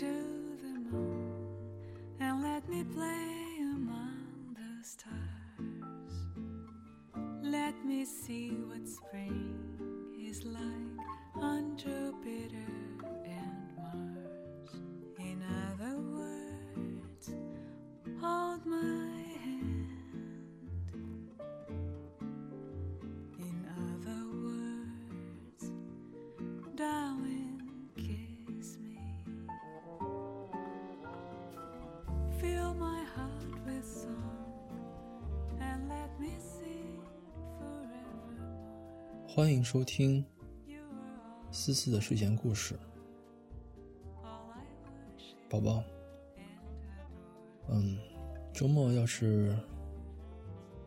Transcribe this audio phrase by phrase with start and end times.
[0.00, 1.46] to the moon
[2.20, 6.12] and let me play among the stars.
[7.42, 9.56] Let me see what spring
[10.20, 10.85] is like
[39.36, 40.24] 欢迎收听
[41.52, 42.74] 思思的睡前故事，
[45.46, 45.84] 宝宝。
[47.68, 47.98] 嗯，
[48.54, 49.54] 周末要是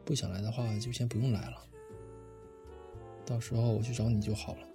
[0.03, 1.58] 不想来的话，就先不用来了。
[3.23, 4.67] 到时候我去找你就好了。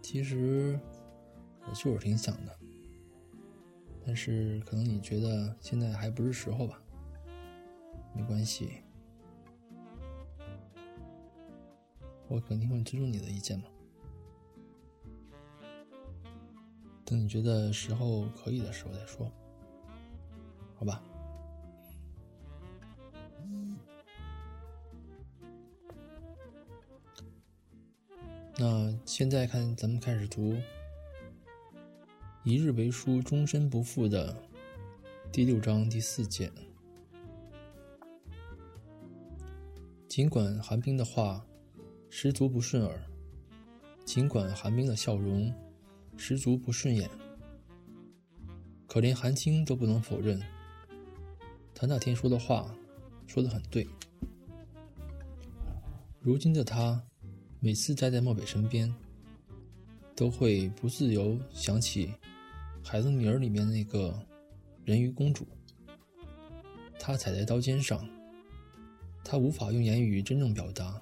[0.00, 0.80] 其实
[1.66, 2.58] 我就是挺想的，
[4.06, 6.82] 但是可能你觉得现在还不是时候吧？
[8.14, 8.82] 没关系，
[12.28, 13.64] 我肯定会尊重你的意见嘛。
[17.04, 19.30] 等你觉得时候可以的时候再说。
[20.76, 21.02] 好吧。
[28.60, 30.52] 那现在看，咱们开始读
[32.42, 34.36] 《一日为书，终身不负》的
[35.30, 36.50] 第六章第四节。
[40.08, 41.46] 尽管寒冰的话
[42.10, 43.00] 十足不顺耳，
[44.04, 45.52] 尽管寒冰的笑容
[46.16, 47.08] 十足不顺眼，
[48.86, 50.40] 可连韩青都不能否认，
[51.74, 52.74] 他那天说的话
[53.26, 53.86] 说得很对。
[56.20, 57.00] 如今的他，
[57.60, 58.92] 每次待在漠北身边，
[60.16, 62.06] 都会不自由想起
[62.82, 64.18] 《孩子女儿》里面那个
[64.84, 65.46] 人鱼公主。
[66.98, 68.06] 她踩在刀尖上，
[69.22, 71.00] 她无法用言语真正表达。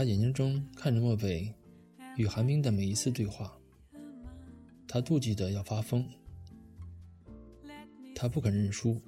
[0.00, 1.54] 他眼睛中看着莫北
[2.16, 3.54] 与寒冰的每一次对话，
[4.88, 6.02] 他妒忌的要发疯。
[8.14, 8.98] 他不肯认输，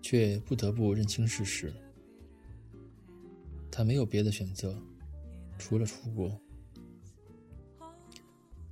[0.00, 1.70] 却不得不认清事实。
[3.70, 4.74] 他没有别的选择，
[5.58, 6.40] 除了出国。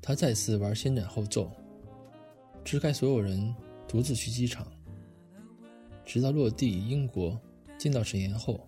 [0.00, 1.52] 他再次玩先斩后奏，
[2.64, 3.54] 支开所有人，
[3.86, 4.66] 独自去机场，
[6.02, 7.38] 直到落地英国，
[7.76, 8.66] 见到沈岩后，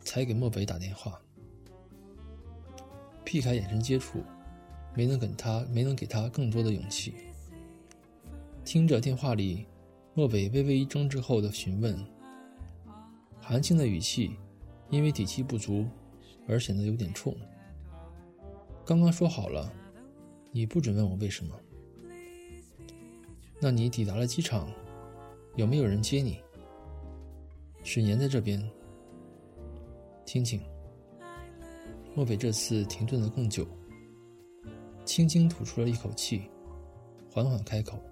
[0.00, 1.18] 才给莫北打电话。
[3.30, 4.24] 避开眼神接触，
[4.92, 7.14] 没能给他没能给他更多的勇气。
[8.64, 9.66] 听着电话里
[10.14, 11.96] 莫北微微一怔之后的询问，
[13.40, 14.32] 韩青的语气
[14.88, 15.86] 因为底气不足
[16.48, 17.32] 而显得有点冲。
[18.84, 19.72] 刚刚说好了，
[20.50, 21.54] 你不准问我为什么。
[23.60, 24.68] 那你抵达了机场，
[25.54, 26.40] 有没有人接你？
[27.84, 28.68] 沈岩在这边。
[30.26, 30.60] 听听，
[32.14, 33.66] 莫北这次停顿了更久，
[35.04, 36.42] 轻轻吐出了一口气，
[37.30, 38.02] 缓缓开口。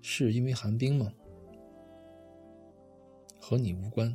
[0.00, 1.12] 是因为寒冰吗？
[3.38, 4.12] 和你无关。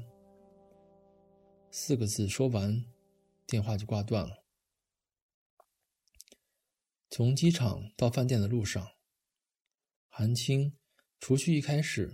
[1.70, 2.84] 四个字说完，
[3.46, 4.44] 电话就挂断了。
[7.10, 8.86] 从机场到饭店的路上，
[10.10, 10.74] 韩青
[11.20, 12.12] 除去一开始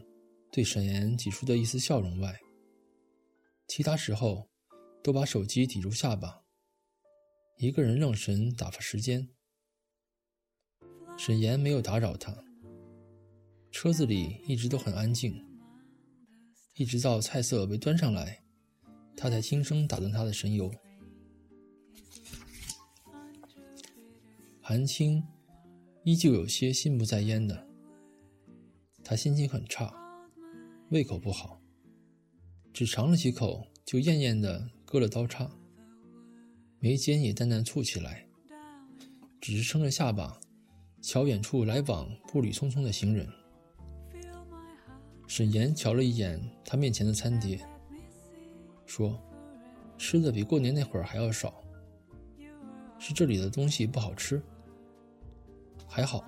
[0.52, 2.38] 对沈岩挤出的一丝笑容外，
[3.68, 4.50] 其他时候
[5.04, 6.46] 都把手机抵住下巴，
[7.58, 9.28] 一个人愣神打发时间。
[11.18, 12.34] 沈岩没有打扰他。
[13.70, 15.46] 车子里一直都很安静，
[16.76, 18.46] 一直到菜色被端上来，
[19.18, 20.74] 他才轻声打断他的神游。
[24.62, 25.22] 韩青
[26.06, 27.68] 依旧有些心不在焉的，
[29.04, 29.94] 他心情很差，
[30.92, 31.62] 胃口不好，
[32.72, 35.50] 只尝了几口就厌厌的割了刀叉，
[36.78, 38.28] 眉间也淡淡蹙起来，
[39.42, 40.40] 只是撑着下巴，
[41.02, 43.28] 瞧远处来往步履匆匆的行人。
[45.26, 47.60] 沈岩瞧了一眼他面前的餐碟，
[48.86, 49.20] 说
[49.98, 51.64] ：“吃的比过年那会儿还要少。
[53.00, 54.40] 是这里的东西不好吃？
[55.88, 56.24] 还好，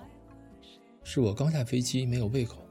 [1.04, 2.66] 是我刚下飞机没有胃口。”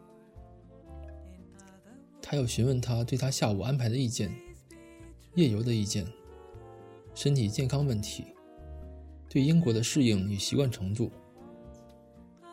[2.21, 4.29] 他又询问他对他下午安排的意见、
[5.35, 6.05] 夜游的意见、
[7.13, 8.25] 身体健康问题、
[9.29, 11.11] 对英国的适应与习惯程度。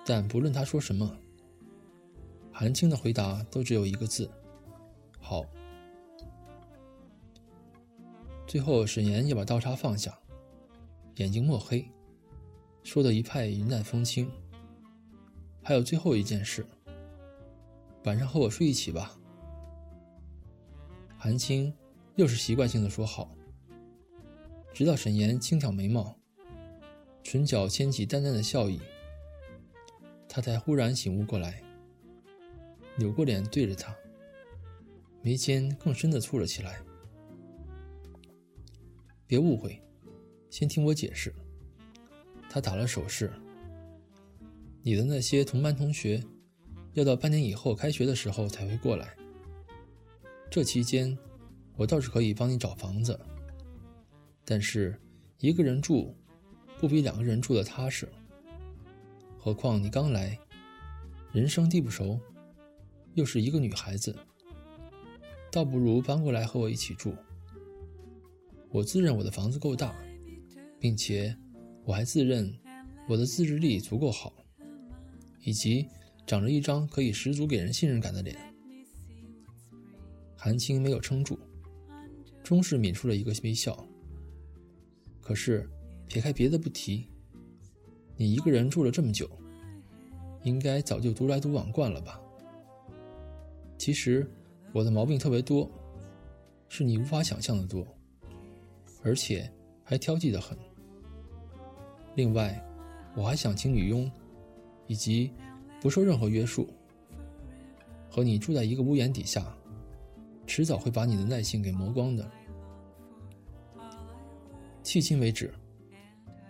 [0.04, 1.16] 但不论他说什么，
[2.52, 4.28] 韩青的回答都只有一个字
[5.20, 5.46] ：“好。”
[8.48, 10.18] 最后，沈岩也把刀叉放下，
[11.16, 11.88] 眼睛墨黑，
[12.82, 14.28] 说的一派云淡风轻。
[15.62, 16.66] 还有最后一件事，
[18.04, 19.16] 晚上和我睡一起吧。
[21.16, 21.72] 韩青
[22.16, 23.34] 又是习惯性的说好，
[24.74, 26.14] 直到沈岩轻挑眉毛，
[27.22, 28.80] 唇角牵起淡淡的笑意，
[30.28, 31.62] 他才忽然醒悟过来，
[32.96, 33.96] 扭过脸对着他，
[35.22, 36.78] 眉间更深的蹙了起来。
[39.26, 39.80] 别误会，
[40.50, 41.34] 先听我解释。
[42.50, 43.32] 他打了手势。
[44.82, 46.22] 你的那些同班同学，
[46.92, 49.16] 要到半年以后开学的时候才会过来。
[50.50, 51.16] 这期间，
[51.76, 53.18] 我倒是可以帮你找房子，
[54.44, 55.00] 但是
[55.38, 56.14] 一个人住，
[56.78, 58.08] 不比两个人住的踏实。
[59.38, 60.38] 何况你刚来，
[61.32, 62.20] 人生地不熟，
[63.14, 64.14] 又是一个女孩子，
[65.50, 67.14] 倒不如搬过来和我一起住。
[68.70, 69.94] 我自认我的房子够大，
[70.78, 71.36] 并且
[71.84, 72.54] 我还自认
[73.08, 74.32] 我的自制力足够好。
[75.44, 75.88] 以及
[76.24, 78.38] 长着一张可以十足给人信任感的脸，
[80.36, 81.36] 韩青没有撑住，
[82.42, 83.86] 终是抿出了一个微笑。
[85.20, 85.68] 可是，
[86.06, 87.08] 撇开别的不提，
[88.16, 89.30] 你一个人住了这么久，
[90.42, 92.20] 应该早就独来独往惯了吧？
[93.78, 94.28] 其实，
[94.72, 95.70] 我的毛病特别多，
[96.68, 97.86] 是你无法想象的多，
[99.02, 99.50] 而且
[99.84, 100.58] 还挑剔的很。
[102.14, 102.62] 另外，
[103.16, 104.10] 我还想请女佣。
[104.88, 105.30] 以及
[105.80, 106.68] 不受任何约束，
[108.10, 109.56] 和你住在一个屋檐底下，
[110.46, 112.30] 迟早会把你的耐性给磨光的。
[114.82, 115.52] 迄今为止，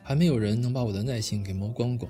[0.03, 2.09] 还没有人能把我的耐性给磨光过。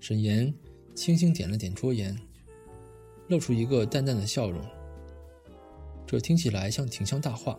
[0.00, 0.52] 沈岩
[0.94, 2.18] 轻轻点了点桌沿，
[3.28, 4.60] 露出一个淡淡的笑容。
[6.06, 7.58] 这听起来像挺像大话，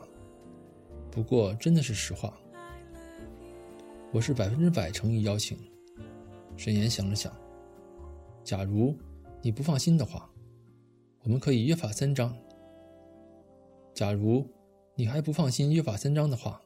[1.12, 2.34] 不过真的是实话。
[4.12, 5.58] 我是百分之百诚意邀请。
[6.58, 7.32] 沈岩想了想，
[8.44, 8.98] 假如
[9.42, 10.28] 你不放心的话，
[11.22, 12.36] 我们可以约法三章。
[14.00, 14.50] 假如
[14.96, 16.62] 你还不放心约法三章的话，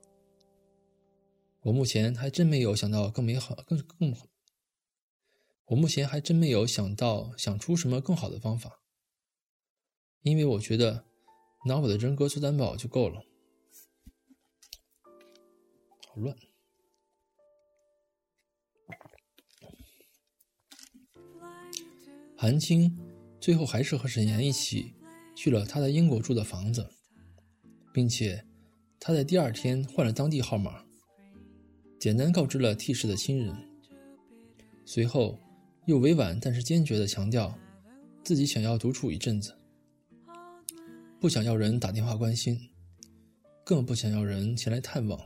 [1.61, 4.27] 我目前还真没有想到更美好、更更好。
[5.65, 8.79] 我目前还真没有想到想出什么更好的方法，
[10.21, 11.05] 因为我觉得
[11.65, 13.23] 拿我的人格做担保就够了。
[16.07, 16.37] 好乱。
[22.37, 22.95] 韩青
[23.41, 24.93] 最后还是和沈岩一起
[25.35, 26.92] 去了他在英国住的房子，
[27.93, 28.43] 并且
[28.99, 30.83] 他在第二天换了当地号码，
[31.99, 33.55] 简单告知了 T 市的亲人，
[34.83, 35.39] 随后
[35.85, 37.57] 又委婉但是坚决地强调
[38.23, 39.55] 自己想要独处一阵子，
[41.19, 42.59] 不想要人打电话关心，
[43.63, 45.17] 更不想要人前来探望。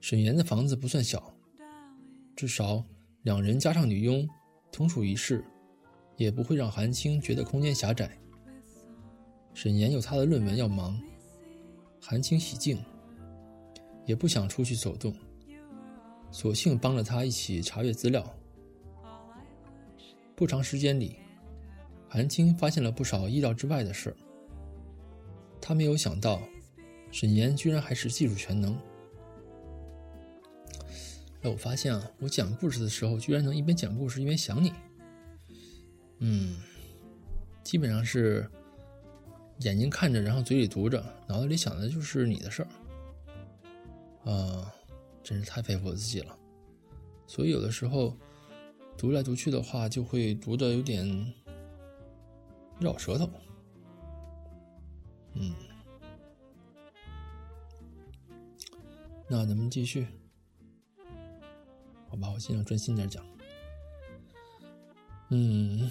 [0.00, 1.34] 沈岩的房子不算小，
[2.36, 2.84] 至少
[3.22, 4.28] 两人加上女佣。
[4.70, 5.42] 同处一室，
[6.18, 8.16] 也不会让韩青觉得空间狭窄。
[9.60, 10.96] 沈岩有他的论文要忙，
[12.00, 12.80] 韩青洗净，
[14.06, 15.12] 也不想出去走动，
[16.30, 18.24] 索性帮了他一起查阅资料。
[20.36, 21.16] 不长时间里，
[22.08, 24.14] 韩青发现了不少意料之外的事。
[25.60, 26.40] 他没有想到，
[27.10, 28.78] 沈岩居然还是技术全能。
[31.42, 34.72] 哎，我发现啊，我讲故事的时候，居然能一边讲故事一边想你。
[36.18, 36.58] 嗯，
[37.64, 38.48] 基本上是
[39.60, 42.68] 眼睛看着，然后嘴里读着，脑子里想的就是你的事儿。
[44.30, 44.72] 啊，
[45.22, 46.38] 真是太佩服我自己了。
[47.26, 48.16] 所以有的时候
[48.96, 51.34] 读来读去的话，就会读的有点
[52.78, 53.28] 绕舌头。
[55.34, 55.54] 嗯，
[59.28, 60.06] 那咱们继续。
[62.08, 63.24] 好吧，我尽量专心点讲。
[65.30, 65.90] 嗯，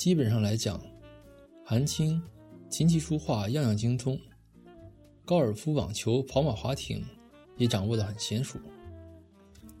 [0.00, 0.80] 基本上来讲，
[1.62, 2.22] 韩青
[2.70, 4.18] 琴棋书画样样精通，
[5.26, 7.04] 高尔夫、网球、跑马、划艇
[7.58, 8.58] 也掌握的很娴熟。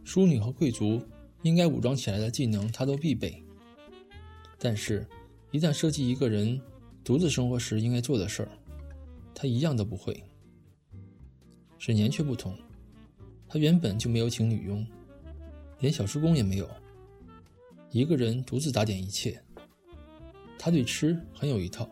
[0.04, 1.00] 淑女和贵族
[1.40, 3.42] 应该武装起来的技能，他都必备。
[4.58, 5.08] 但是，
[5.52, 6.60] 一旦涉及一个人
[7.02, 8.48] 独自生活时应该做的事儿，
[9.34, 10.22] 他一样都不会。
[11.78, 12.54] 沈年却不同。
[13.48, 14.86] 他原本就没有请女佣，
[15.78, 16.68] 连小时工也没有，
[17.90, 19.42] 一个人独自打点一切。
[20.62, 21.88] 他对吃很有一套，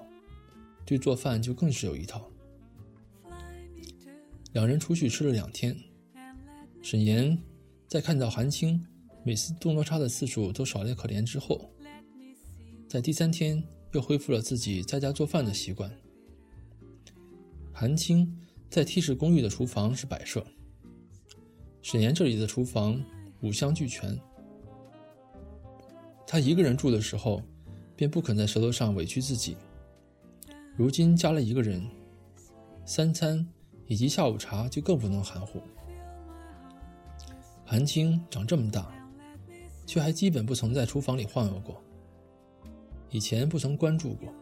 [0.84, 2.30] 对做饭就更是有一套。
[4.52, 5.74] 两人出去吃了两天，
[6.82, 7.42] 沈岩
[7.86, 8.86] 在看到韩青
[9.24, 11.70] 每次动刀叉的次数都少得可怜之后，
[12.86, 15.90] 在第三天又恢复了自己在家做饭的习惯。
[17.72, 20.46] 韩青在 T 市公寓的厨房是摆设。
[21.80, 23.02] 沈岩这里的厨房
[23.40, 24.20] 五香俱全。
[26.26, 27.42] 他一个人住的时候，
[27.98, 29.56] 便不肯在舌头上委屈自己。
[30.76, 31.84] 如今加了一个人，
[32.84, 33.44] 三餐
[33.88, 35.60] 以及下午茶就更不能含糊。
[37.64, 38.88] 韩青长这么大，
[39.84, 41.82] 却还基本不曾在厨房里晃悠过。
[43.10, 44.32] 以前不曾关注过，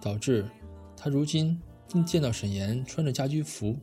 [0.00, 0.48] 导致
[0.96, 1.60] 他如今
[2.06, 3.76] 见到沈岩穿着家居服，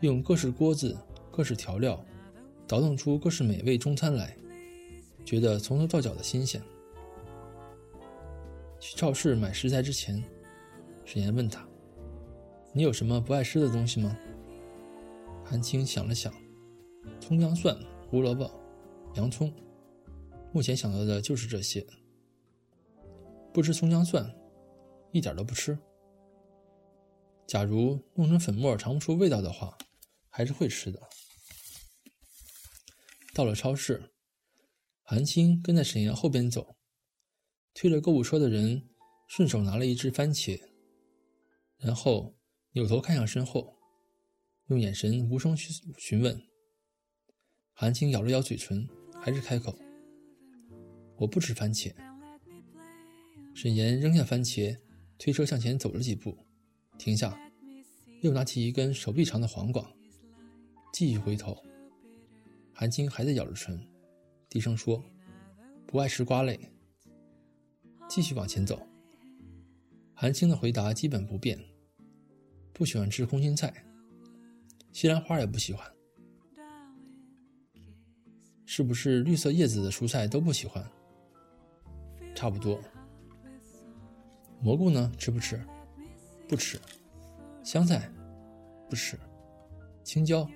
[0.00, 0.98] 用各式锅子、
[1.30, 2.04] 各式调料，
[2.66, 4.36] 倒腾出各式美味中餐来。
[5.24, 6.60] 觉得从头到脚的新鲜。
[8.82, 10.20] 去超市买食材之前，
[11.04, 11.64] 沈岩问他
[12.74, 14.18] ：“你有什么不爱吃的东西吗？”
[15.46, 16.34] 韩青想了想，
[17.20, 17.78] 葱姜蒜、
[18.10, 18.50] 胡萝卜、
[19.14, 19.54] 洋葱，
[20.52, 21.86] 目前想到的就是这些。
[23.54, 24.28] 不吃葱姜蒜，
[25.12, 25.78] 一点都不吃。
[27.46, 29.78] 假如弄成粉末尝不出味道的话，
[30.28, 31.00] 还是会吃的。
[33.32, 34.10] 到了超市。
[35.04, 36.74] 韩青跟在沈岩后边走，
[37.74, 38.88] 推着购物车的人
[39.26, 40.60] 顺手拿了一只番茄，
[41.78, 42.34] 然后
[42.72, 43.78] 扭头看向身后，
[44.66, 46.40] 用眼神无声询询问。
[47.72, 48.86] 韩青咬了咬嘴唇，
[49.20, 49.76] 还是开口
[51.16, 51.94] ：“我不吃番茄。”
[53.54, 54.78] 沈岩扔下番茄，
[55.18, 56.36] 推车向前走了几步，
[56.98, 57.38] 停下，
[58.20, 59.90] 又拿起一根手臂长的黄瓜，
[60.92, 61.56] 继续回头。
[62.74, 63.88] 韩青还在咬着唇。
[64.48, 65.02] 低声说
[65.88, 66.60] ：“不爱吃瓜类。”
[68.08, 68.80] 继续往前走。
[70.14, 71.58] 韩青的回答基本不变
[72.72, 73.72] ：“不喜欢吃空心菜，
[74.92, 75.84] 西兰花也不喜欢。
[78.64, 80.86] 是不是绿色叶子的蔬菜都不喜欢？
[82.34, 82.80] 差不多。
[84.60, 85.12] 蘑菇呢？
[85.18, 85.60] 吃不吃？
[86.48, 86.80] 不吃。
[87.64, 88.10] 香菜？
[88.88, 89.18] 不吃。
[90.04, 90.48] 青椒？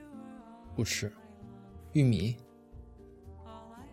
[0.74, 1.12] 不吃。
[1.92, 2.36] 玉米？”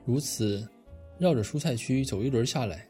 [0.06, 0.70] 如此，
[1.18, 2.88] 绕着蔬菜区走一轮下来，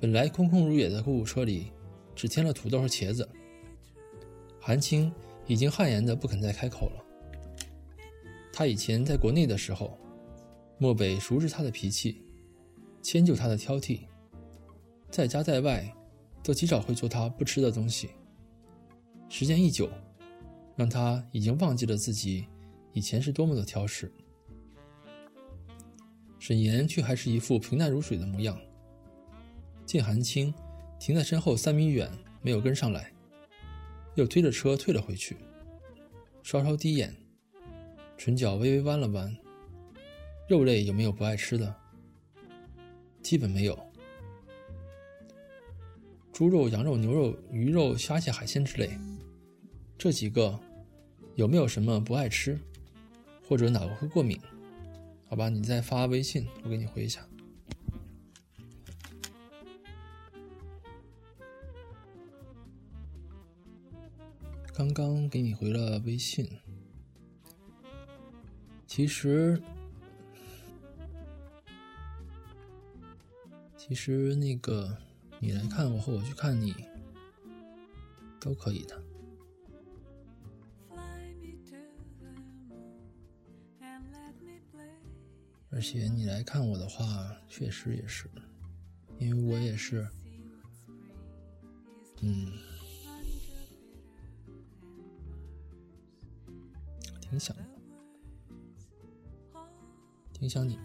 [0.00, 1.70] 本来空空如也的购物车里，
[2.14, 3.28] 只添了土豆和茄子。
[4.58, 5.12] 韩青
[5.46, 7.04] 已经汗颜的不肯再开口了。
[8.50, 9.98] 他以前在国内的时候，
[10.78, 12.24] 漠北熟知他的脾气，
[13.02, 14.00] 迁就他的挑剔，
[15.10, 15.94] 在家在外，
[16.42, 18.08] 都极少会做他不吃的东西。
[19.28, 19.90] 时间一久，
[20.76, 22.46] 让他已经忘记了自己
[22.94, 24.10] 以前是多么的挑食。
[26.38, 28.58] 沈岩却还是一副平淡如水的模样。
[29.90, 30.54] 见韩青
[31.00, 32.08] 停在身后三米远，
[32.42, 33.12] 没有跟上来，
[34.14, 35.36] 又推着车退了回去，
[36.44, 37.12] 稍稍低眼，
[38.16, 39.36] 唇角微微弯了弯。
[40.46, 41.74] 肉类有没有不爱吃的？
[43.20, 43.76] 基本没有。
[46.32, 48.96] 猪肉、羊肉、牛肉、鱼肉、虾蟹、海鲜之类，
[49.98, 50.56] 这几个
[51.34, 52.56] 有没有什么不爱吃，
[53.44, 54.40] 或者哪个会过敏？
[55.26, 57.26] 好吧，你再发微信，我给你回一下。
[64.80, 66.48] 刚刚给你回了微信。
[68.86, 69.60] 其实，
[73.76, 74.96] 其实那个
[75.38, 76.74] 你来看我和我去看你，
[78.40, 78.98] 都可以的。
[85.70, 88.30] 而且你来看我的话，确实也是，
[89.18, 90.08] 因为我也是，
[92.22, 92.50] 嗯，
[97.30, 97.56] 挺想，
[100.32, 100.76] 挺想你。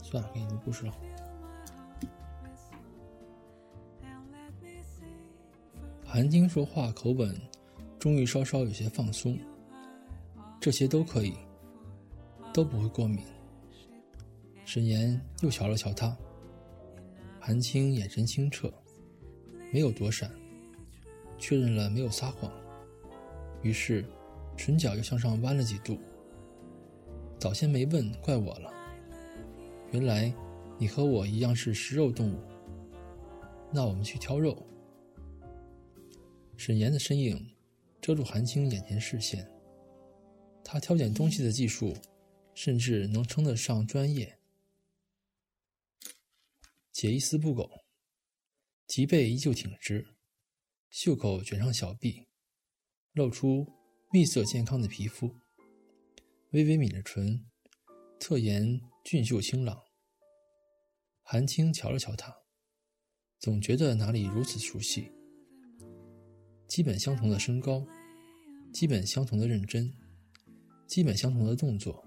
[0.00, 0.94] 算了，给你读故事了。
[6.06, 7.36] 韩晶说话口吻
[7.98, 9.36] 终于稍稍有些放松，
[10.60, 11.34] 这些都可以，
[12.54, 13.18] 都不会过敏。
[14.68, 16.14] 沈岩又瞧了瞧他，
[17.40, 18.70] 韩青眼神清澈，
[19.72, 20.30] 没有躲闪，
[21.38, 22.52] 确认了没有撒谎，
[23.62, 24.04] 于是
[24.58, 25.96] 唇角又向上弯了几度。
[27.38, 28.70] 早先没问，怪我了。
[29.90, 30.30] 原来
[30.76, 32.38] 你和我一样是食肉动物，
[33.72, 34.54] 那我们去挑肉。
[36.58, 37.42] 沈岩的身影
[38.02, 39.50] 遮住韩青眼前视线，
[40.62, 41.94] 他挑拣东西的技术
[42.52, 44.37] 甚至能称得上专业。
[47.00, 47.70] 且一丝不苟，
[48.88, 50.04] 脊背依旧挺直，
[50.90, 52.26] 袖口卷上小臂，
[53.12, 53.72] 露出
[54.10, 55.32] 蜜色健康的皮肤，
[56.50, 57.46] 微微抿着唇，
[58.18, 59.80] 侧颜俊秀清朗。
[61.22, 62.36] 韩青瞧了瞧他，
[63.38, 65.12] 总觉得哪里如此熟悉。
[66.66, 67.86] 基本相同的身高，
[68.72, 69.94] 基本相同的认真，
[70.88, 72.04] 基本相同的动作。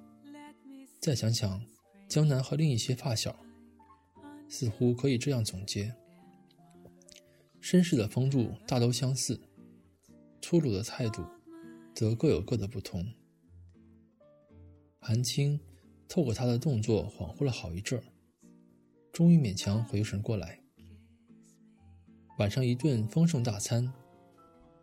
[0.99, 1.65] 再想想
[2.09, 3.41] 江南和另一些发小，
[4.51, 5.95] 似乎可以这样总结：
[7.61, 9.39] 绅士的风度大都相似，
[10.41, 11.23] 粗鲁的态度
[11.95, 13.01] 则各有各的不同。
[14.99, 15.57] 韩青
[16.09, 18.03] 透过他的动作恍惚了好一阵儿。
[19.13, 20.59] 终于勉强回神过来。
[22.37, 23.89] 晚上一顿丰盛大餐，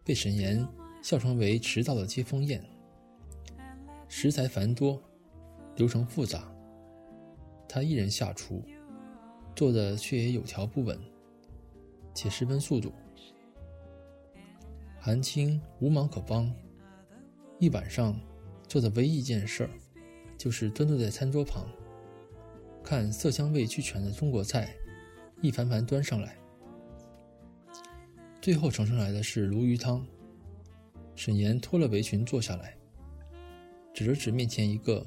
[0.02, 0.66] 被沈岩
[1.02, 2.64] 笑称为迟到的接风宴。
[4.08, 5.02] 食材繁多，
[5.76, 6.50] 流程复杂，
[7.68, 8.64] 他一人下厨，
[9.58, 10.96] 做的却也有条不紊，
[12.14, 12.92] 且十分速度。
[15.00, 16.48] 韩青无忙可帮，
[17.58, 18.16] 一晚上
[18.68, 19.70] 做的唯一一件事儿，
[20.36, 21.68] 就是端坐在餐桌旁。
[22.84, 24.72] 看色香味俱全的中国菜，
[25.42, 26.38] 一盘盘端上来，
[28.40, 30.06] 最后盛上来的是鲈鱼汤。
[31.16, 32.76] 沈岩脱了围裙坐下来，
[33.92, 35.04] 指了指面前一个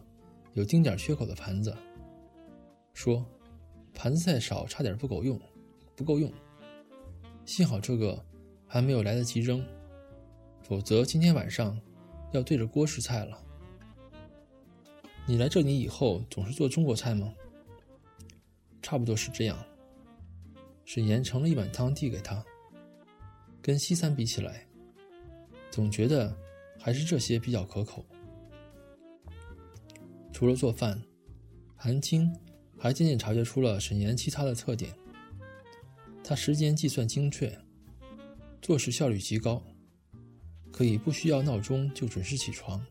[0.51, 1.73] 有丁点缺口的盘子，
[2.93, 3.25] 说
[4.01, 5.39] ：“盘子太少，差点不够用，
[5.95, 6.33] 不够用。
[7.45, 8.25] 幸好这个
[8.65, 9.63] 还没有来得及扔，
[10.63, 11.79] 否则今天晚上
[12.31, 13.39] 要对着锅吃菜了。”
[15.27, 17.31] 你来这里以后总是做中国菜吗？
[18.81, 19.63] 差不多是这样。
[20.83, 22.43] 沈岩盛了一碗汤递给他，
[23.61, 24.65] 跟西餐比起来，
[25.69, 26.35] 总觉得
[26.79, 28.03] 还是这些比较可口。
[30.33, 30.99] 除了做饭，
[31.75, 32.35] 韩青
[32.81, 34.91] 还渐渐察觉出了沈岩其他的特点。
[36.23, 37.55] 他时间计算精确，
[38.61, 39.61] 做事效率极高，
[40.71, 42.83] 可以不需要闹钟就准时起床，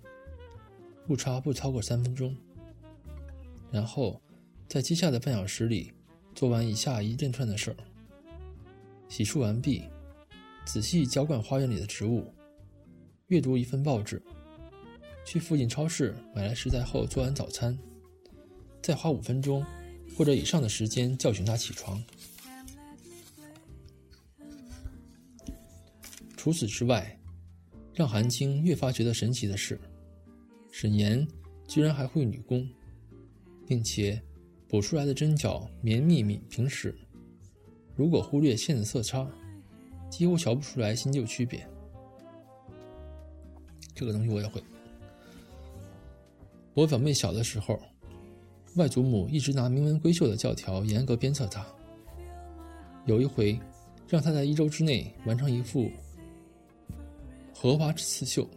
[1.08, 2.36] 误差不超过三分钟。
[3.70, 4.20] 然后。
[4.68, 5.92] 在接下来的半小时里，
[6.32, 7.76] 做完以下一连串的事儿：
[9.08, 9.82] 洗漱完毕，
[10.64, 12.32] 仔细浇灌花园里的植物，
[13.26, 14.22] 阅读一份报纸，
[15.26, 17.76] 去附近超市买来食材后做完早餐，
[18.80, 19.66] 再花五分钟
[20.20, 22.04] 或者以上的时间叫醒他起床。
[26.36, 27.18] 除此之外，
[27.94, 29.80] 让韩青越发觉得神奇的是，
[30.70, 31.26] 沈岩
[31.66, 32.68] 居然还会女工，
[33.66, 34.20] 并且。
[34.68, 36.94] 补出来的针脚绵密密平实，
[37.96, 39.26] 如果忽略线的色差，
[40.10, 41.66] 几乎瞧不出来新旧区别。
[43.94, 44.62] 这个东西我也会。
[46.74, 47.80] 我表妹小的时候，
[48.76, 51.66] 外祖母一直拿名门闺秀的教条严格鞭策她。
[53.06, 53.58] 有一回，
[54.08, 55.90] 让她在一周之内完成一副
[57.54, 58.48] 荷花刺绣，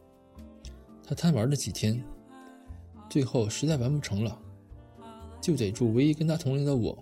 [1.04, 2.02] 她贪玩了几天，
[3.10, 4.40] 最后实在完不成了。
[5.42, 6.98] 就得住唯一跟他同龄的我，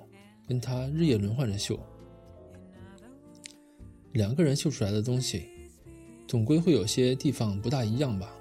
[0.48, 1.80] 跟他日夜轮换着绣。
[4.14, 5.48] 两个人绣出来的东西，
[6.28, 8.34] 总归会有些地方不大一样吧。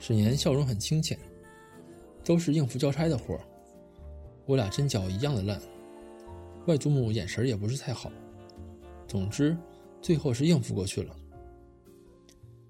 [0.00, 1.16] 沈岩笑容很清浅，
[2.24, 3.40] 都是应付交差的活儿。
[4.46, 5.60] 我俩针脚一样的烂，
[6.66, 8.10] 外祖母眼神也不是太好。
[9.06, 9.56] 总之，
[10.00, 11.14] 最后是应付过去了。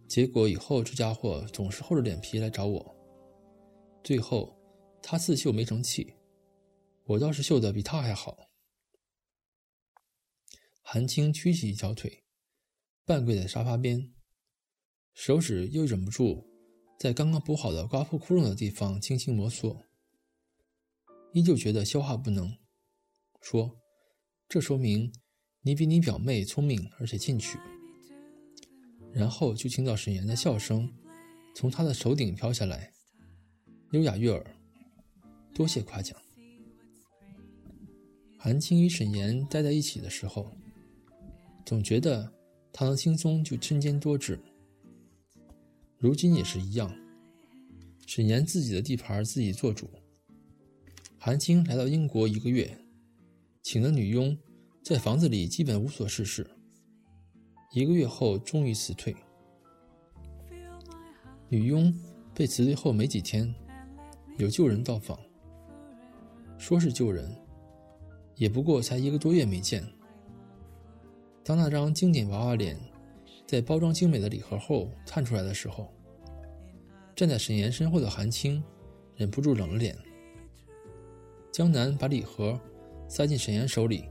[0.08, 2.94] 结果以后这家伙总是厚着脸皮来找我，
[4.02, 4.54] 最后。
[5.06, 6.14] 他刺绣没成器，
[7.04, 8.48] 我倒是绣的比他还好。
[10.80, 12.24] 韩青屈起一条腿，
[13.04, 14.14] 半跪在沙发边，
[15.12, 16.42] 手指又忍不住
[16.98, 19.82] 在刚刚补好的刮破窟窿的地方轻轻摩挲，
[21.32, 22.56] 依旧觉得消化不能，
[23.40, 23.78] 说
[24.48, 25.12] ：“这说明
[25.62, 27.58] 你比你表妹聪明而且进取。”
[29.12, 30.92] 然后就听到沈岩的笑声
[31.54, 32.92] 从他的手顶飘下来，
[33.92, 34.56] 优雅悦耳。
[35.52, 36.20] 多谢夸奖。
[38.38, 40.50] 韩青与沈岩待在一起的时候，
[41.64, 42.32] 总觉得
[42.72, 44.38] 他能轻松就身兼多职。
[46.04, 46.94] 如今也是一样，
[48.06, 49.88] 沈岩自己的地盘自己做主。
[51.16, 52.78] 韩青来到英国一个月，
[53.62, 54.36] 请的女佣
[54.82, 56.46] 在房子里基本无所事事。
[57.72, 59.16] 一个月后终于辞退。
[61.48, 61.90] 女佣
[62.34, 63.54] 被辞退后没几天，
[64.36, 65.18] 有旧人到访。
[66.58, 67.34] 说是旧人，
[68.36, 69.82] 也不过才一个多月没见。
[71.42, 72.78] 当那张经典娃娃脸
[73.46, 75.92] 在包装精美的礼盒后探出来的时候，
[77.14, 78.62] 站在沈岩身后的韩青
[79.16, 79.96] 忍不住冷了脸。
[81.52, 82.58] 江南把礼盒
[83.06, 84.04] 塞进沈岩手里，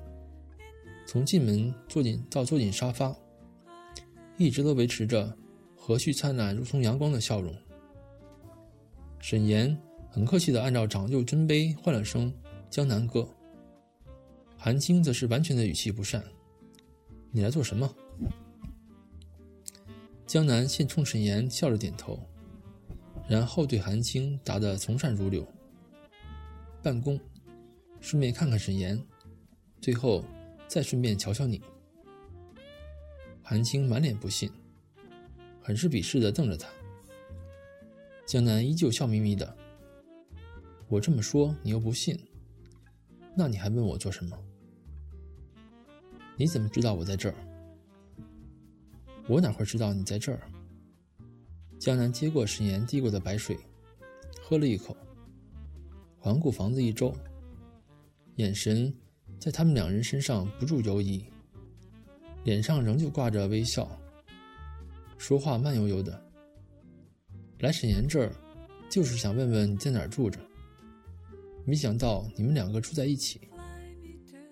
[1.06, 3.13] 从进门坐进到坐进沙发，
[4.38, 5.36] 一直都维持着
[5.76, 7.54] 和煦灿烂如同阳光的笑容。
[9.19, 9.78] 沈岩
[10.10, 12.34] 很客气的按照长幼尊卑唤了声
[12.69, 13.28] “江南哥”。
[14.56, 16.24] 韩青则是完全的语气不善
[17.32, 17.93] ：“你来做什么？”
[20.34, 22.19] 江南先冲沈岩笑着点头，
[23.30, 25.48] 然后对韩青答得从善如流
[26.82, 27.19] ：“办公，
[28.02, 29.00] 顺便看看沈岩，
[29.80, 30.26] 最后
[30.67, 31.62] 再顺便瞧瞧你。”
[33.43, 34.52] 韩青满脸不信，
[35.62, 36.67] 很是鄙视的瞪着他。
[38.26, 39.56] 江南依旧笑眯眯的
[40.89, 42.19] ：“我这么说你又不信，
[43.38, 44.36] 那你还问我做什么？”
[46.36, 47.36] 你怎么知道我在这儿？
[49.27, 50.41] 我哪会知道你在这儿？
[51.79, 53.57] 江南接过沈岩递过的白水，
[54.41, 54.95] 喝了一口，
[56.17, 57.13] 环顾房子一周，
[58.36, 58.93] 眼神
[59.39, 61.25] 在他们两人身上不住游移，
[62.43, 63.89] 脸上仍旧挂着微笑，
[65.17, 66.21] 说话慢悠悠的。
[67.59, 68.31] 来沈岩这儿，
[68.89, 70.39] 就是想问问你在哪儿住着。
[71.65, 73.39] 没想到你们两个住在一起，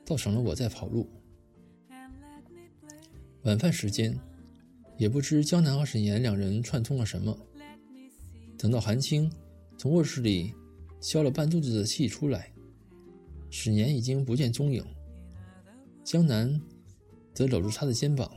[0.06, 1.10] 倒省了我在跑路。
[3.44, 4.18] 晚饭时间，
[5.02, 7.36] 也不知江南和沈岩两人串通了什么。
[8.56, 9.28] 等到韩青
[9.76, 10.54] 从卧室里
[11.00, 12.54] 消了半肚子的气出来，
[13.50, 14.86] 沈岩已经不见踪影。
[16.04, 16.62] 江南
[17.34, 18.32] 则搂住他的肩膀，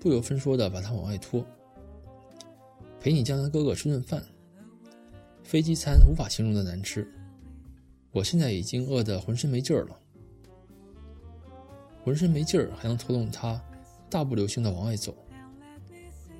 [0.00, 1.44] 不由分说的把他往外拖。
[2.98, 4.24] 陪你江南哥哥吃顿饭，
[5.44, 7.06] 飞机餐无法形容的难吃。
[8.10, 10.00] 我现在已经饿得浑身没劲儿了，
[12.02, 13.62] 浑身没劲儿还能拖动他。
[14.08, 15.14] 大步流星的往外走，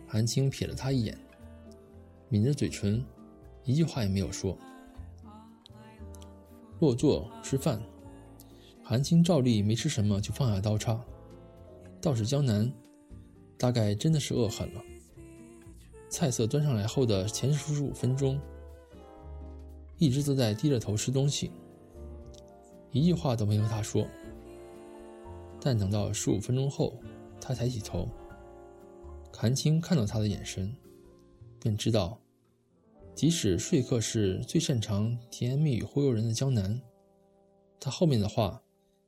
[0.08, 1.16] 韩青瞥了他一眼，
[2.30, 3.04] 抿着嘴唇，
[3.62, 4.56] 一句话也没有说。
[6.80, 7.78] 落座吃饭，
[8.82, 10.98] 韩青照例没吃什么就放下刀叉，
[12.00, 12.72] 倒是江南，
[13.58, 14.82] 大概真的是饿狠了。
[16.08, 18.40] 菜色端上来后的前十五分钟，
[19.98, 21.50] 一直都在低着头吃东西，
[22.92, 24.08] 一句话都没和他说。
[25.60, 26.94] 但等到十五分钟后，
[27.38, 28.08] 他抬起头，
[29.40, 30.76] 韩青看到他的眼神，
[31.60, 32.20] 便知道，
[33.14, 36.82] 即使说客是最擅长甜言蜜语忽悠人的江南，
[37.78, 38.60] 他后面的话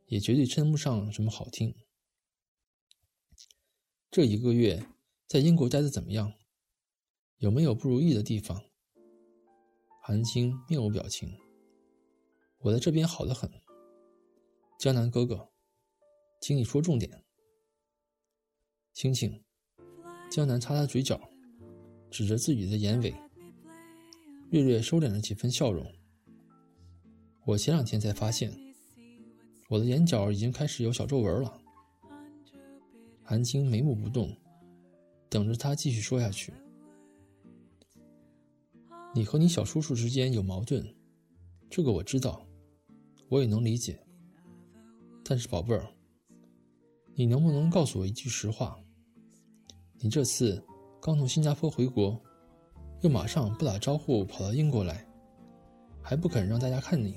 [0.06, 1.74] 也绝对称不上什么好听。
[4.08, 4.86] 这一个月
[5.26, 6.32] 在英国待的怎么样？
[7.38, 8.62] 有没有不如意的地方？
[10.00, 11.36] 韩青面无表情。
[12.58, 13.50] 我在这边好得很。
[14.78, 15.50] 江南哥哥，
[16.40, 17.24] 请你说重点。
[18.92, 19.42] 青青，
[20.30, 21.20] 江南擦擦嘴角，
[22.08, 23.12] 指着自己的眼尾，
[24.50, 25.84] 略略收敛了几分笑容。
[27.44, 28.56] 我前两天才发现，
[29.68, 31.60] 我的眼角已经开始有小皱纹了。
[33.24, 34.36] 韩青眉目不动，
[35.28, 36.52] 等着他继续说下去。
[39.12, 40.94] 你和你小叔叔之间有矛盾，
[41.68, 42.46] 这个我知道，
[43.28, 43.98] 我也能理解。
[45.24, 45.92] 但是宝贝儿，
[47.16, 48.80] 你能不能告诉我一句实话？
[50.02, 50.62] 你这次
[50.98, 52.18] 刚从新加坡回国，
[53.02, 55.06] 又马上不打招呼跑到英国来，
[56.00, 57.16] 还不肯让大家看你，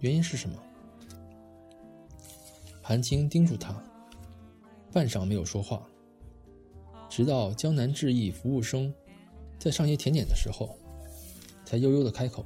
[0.00, 0.56] 原因是什么？
[2.82, 3.80] 韩青叮嘱他，
[4.90, 5.86] 半晌没有说话，
[7.08, 8.92] 直到江南致意服务生
[9.56, 10.76] 在上些甜点的时候，
[11.64, 12.44] 才悠悠的开口：“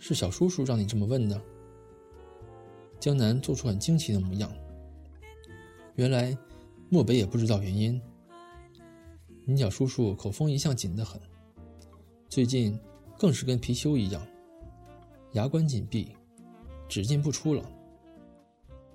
[0.00, 1.38] 是小叔叔让你这么问的？”
[2.98, 4.50] 江南做出很惊奇的模样，
[5.96, 6.34] 原来。
[6.92, 7.98] 漠北也不知道原因。
[9.46, 11.18] 你小叔叔口风一向紧得很，
[12.28, 12.78] 最近
[13.18, 14.22] 更是跟貔貅一样，
[15.32, 16.14] 牙关紧闭，
[16.90, 17.64] 只进不出了。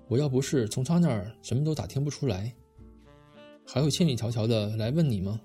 [0.06, 2.54] 我要不是从他那儿什么都打听不出来，
[3.66, 5.40] 还会千里迢迢的来问你吗？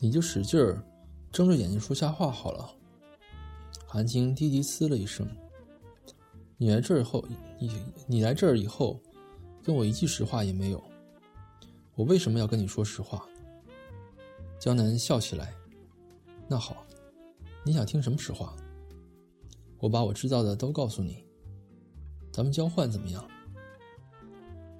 [0.00, 0.84] 你就使劲儿
[1.30, 2.68] 睁着眼睛说瞎话好了。
[3.86, 5.24] 韩青低低嘶了一声。
[6.56, 7.24] 你来这儿后，
[7.60, 7.70] 你
[8.08, 9.00] 你来这儿以后。
[9.68, 10.82] 跟我一句实话也没有，
[11.94, 13.28] 我为什么要跟你说实话？
[14.58, 15.52] 江南笑起来。
[16.48, 16.86] 那好，
[17.66, 18.56] 你想听什么实话？
[19.78, 21.22] 我把我知道的都告诉你。
[22.32, 23.28] 咱们交换怎么样？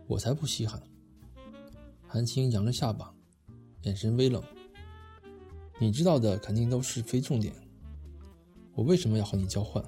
[0.07, 0.83] 我才不稀罕。
[2.07, 3.15] 韩青扬着下巴，
[3.83, 4.43] 眼神微冷。
[5.79, 7.55] 你知道的肯定都是非重点。
[8.75, 9.85] 我为什么要和你交换？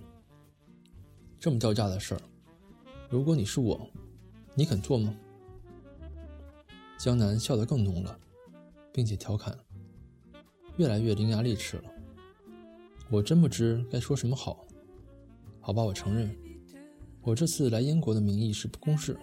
[1.38, 2.20] 这么掉价的事儿，
[3.08, 3.90] 如果你是我。
[4.60, 5.16] 你肯做吗？
[6.98, 8.20] 江南笑得更浓了，
[8.92, 9.58] 并且调侃，
[10.76, 11.84] 越来越伶牙俐齿了。
[13.08, 14.66] 我真不知该说什么好。
[15.62, 16.36] 好吧，我承认，
[17.22, 19.18] 我这次来英国的名义是不公事，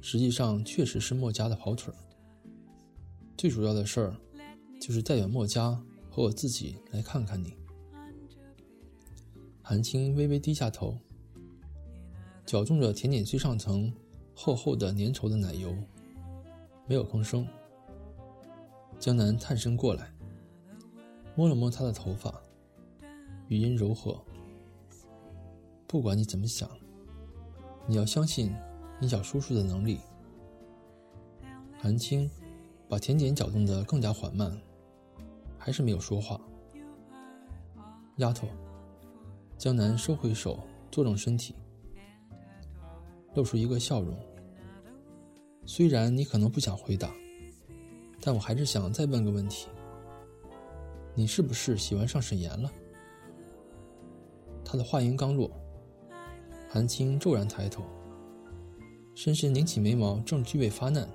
[0.00, 1.96] 实际上确实是墨家的跑腿儿。
[3.36, 4.16] 最主要的事儿，
[4.80, 5.72] 就是代表墨家
[6.08, 7.56] 和我自己来看看你。
[9.60, 10.96] 韩青微微低下头，
[12.44, 13.92] 搅动着甜点最上层
[14.38, 15.74] 厚厚的粘稠的奶油，
[16.86, 17.48] 没有吭声。
[18.98, 20.12] 江南探身过来，
[21.34, 22.32] 摸了摸她的头发，
[23.48, 24.22] 语音柔和
[25.88, 26.68] ：“不管你怎么想，
[27.86, 28.54] 你要相信
[29.00, 30.00] 你小叔叔的能力。”
[31.80, 32.30] 韩青
[32.88, 34.60] 把甜点搅动得更加缓慢，
[35.56, 36.38] 还是没有说话。
[38.16, 38.46] 丫头。
[39.56, 41.54] 江南收回手，坐正身体，
[43.36, 44.18] 露出一个笑容。
[45.64, 47.14] 虽然你可能不想回答，
[48.20, 49.68] 但我还是想再问个问题：
[51.14, 52.72] 你是不是喜欢上沈岩了？
[54.64, 55.50] 他的话音刚落，
[56.68, 57.84] 韩青骤然抬头，
[59.14, 61.08] 深深拧起眉毛，正具备发难。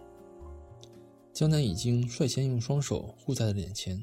[1.33, 4.01] 江南已经率先用双手护在了脸前，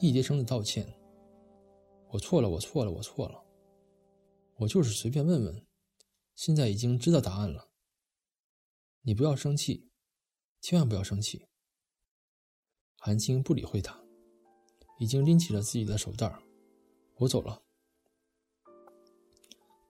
[0.00, 0.86] 一叠声的道歉。
[2.10, 3.40] 我错了，我错了，我错了。
[4.56, 5.62] 我就是随便问问，
[6.34, 7.70] 现在已经知道答案了。
[9.02, 9.90] 你不要生气，
[10.60, 11.46] 千万不要生气。
[12.98, 14.02] 韩青不理会他，
[14.98, 16.34] 已经拎起了自己的手袋
[17.16, 17.62] 我走了。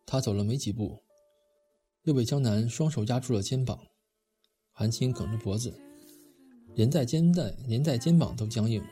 [0.04, 1.02] 他走了没几步，
[2.02, 3.87] 又被江南双手压住了肩膀。
[4.72, 5.80] 韩青梗着脖子，
[6.74, 8.85] 连带肩带连带肩膀都僵硬。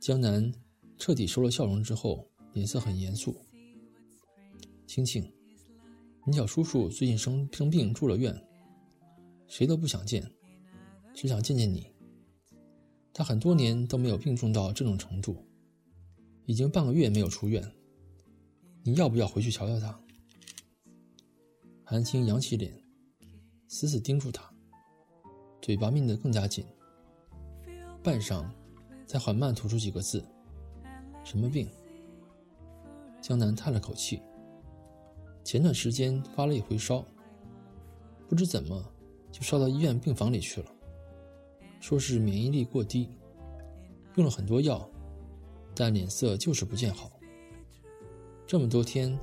[0.00, 0.52] 江南。
[0.98, 3.44] 彻底收了笑容之后，脸色很严肃。
[4.86, 5.34] 青青，
[6.24, 8.32] 你小叔叔最近生生病住了院，
[9.48, 10.24] 谁都不想见，
[11.12, 11.90] 只想见见你。
[13.12, 15.44] 他很多年都没有病重到这种程度，
[16.46, 17.60] 已经半个月没有出院。
[18.84, 20.00] 你要不要回去瞧瞧他？
[21.82, 22.72] 韩青扬起脸，
[23.66, 24.48] 死死盯住他，
[25.60, 26.64] 嘴巴抿得更加紧，
[28.00, 28.48] 半晌，
[29.08, 30.24] 才缓慢吐出几个字。
[31.24, 31.68] 什么病？
[33.20, 34.22] 江南叹了口气。
[35.44, 37.04] 前段时间发了一回烧，
[38.28, 38.82] 不知怎么
[39.30, 40.70] 就烧到医院病房里去了，
[41.80, 43.10] 说是免疫力过低，
[44.14, 44.88] 用了很多药，
[45.74, 47.10] 但脸色就是不见好。
[48.46, 49.18] 这么多天，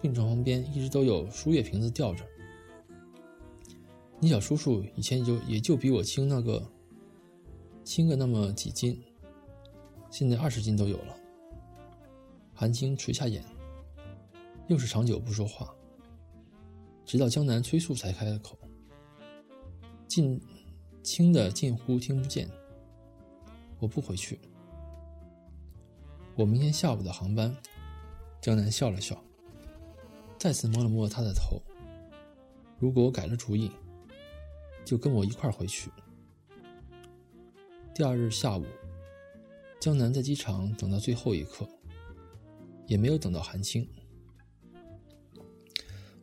[0.00, 2.24] 病床旁边一直都有输液瓶子吊着。
[4.20, 6.66] 你小叔叔以前就也就比我轻那个，
[7.84, 9.00] 轻个那么几斤，
[10.10, 11.16] 现在二十斤都有了。
[12.54, 13.44] 韩青垂下眼，
[14.68, 15.74] 又是长久不说话，
[17.06, 18.58] 直到江南催促才开了口，
[20.06, 20.38] 近
[21.02, 22.46] 轻的近乎听不见。
[23.78, 24.38] 我不回去，
[26.36, 27.56] 我明天下午的航班。
[28.42, 29.20] 江南笑了笑，
[30.38, 31.60] 再次摸了摸他的头。
[32.78, 33.70] 如果我改了主意，
[34.84, 35.90] 就跟我一块回去。
[37.94, 38.66] 第二日下午，
[39.80, 41.66] 江南在机场等到最后一刻。
[42.86, 43.86] 也没有等到韩青，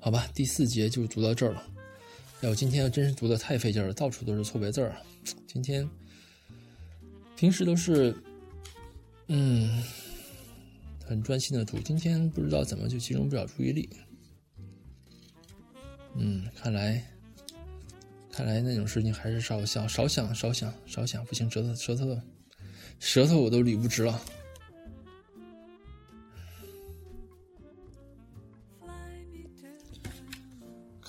[0.06, 1.64] 好吧，第四节就读到这儿了。
[2.42, 4.96] 哎，我今天真是读的太费劲了，到处都是错别字儿。
[5.48, 5.90] 今天
[7.36, 8.16] 平时都是
[9.30, 9.84] 嗯
[11.04, 13.90] 很专心的读，今天不知道怎么就集中不了注意力。
[16.14, 17.04] 嗯，看来
[18.32, 22.22] 看来那种事情还是少想少想少想少想，不行，舌头舌头
[23.00, 24.22] 舌头我都捋不直了。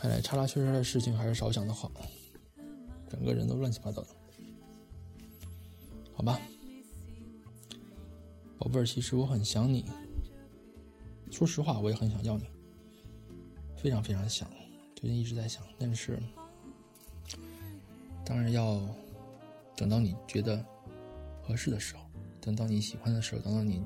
[0.06, 1.90] 看来叉叉圈圈的事情还是少想的好，
[3.10, 4.08] 整个人都乱七八糟的，
[6.14, 6.40] 好吧，
[8.56, 9.84] 宝贝儿，其实我很想你，
[11.32, 12.44] 说实话，我也很想要你，
[13.76, 14.48] 非常非常想，
[14.94, 16.22] 最近一直在想，但是
[18.24, 18.80] 当然要
[19.74, 20.64] 等到你觉得
[21.42, 22.02] 合适的时候，
[22.40, 23.82] 等到你喜欢的时候，等到你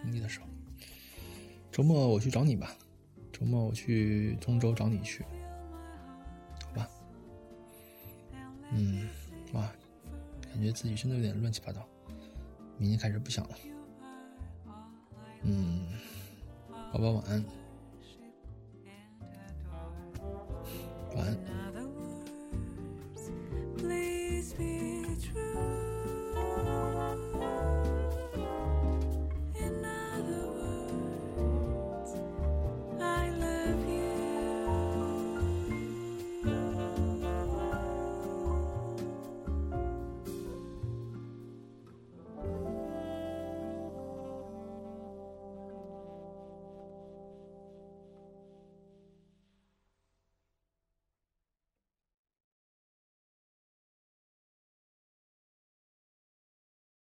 [0.00, 0.46] 同意的时候，
[1.72, 2.72] 周末我去找你吧。
[3.42, 5.24] 周末我去通州找你去。
[6.64, 6.88] 好吧。
[8.70, 9.08] 嗯
[9.52, 9.68] 哇
[10.40, 11.86] 感觉自己真的有点乱七八糟
[12.78, 13.56] 明天开始不想了。
[15.42, 15.88] 嗯
[16.92, 17.44] 宝宝晚安。
[21.16, 21.61] 晚安。